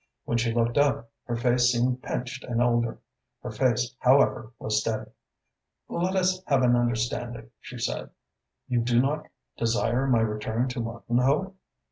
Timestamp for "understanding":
6.75-7.51